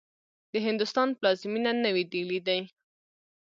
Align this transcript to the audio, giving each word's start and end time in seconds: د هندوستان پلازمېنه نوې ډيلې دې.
د 0.51 0.53
هندوستان 0.67 1.07
پلازمېنه 1.19 1.71
نوې 1.85 2.03
ډيلې 2.11 2.39
دې. 2.47 2.59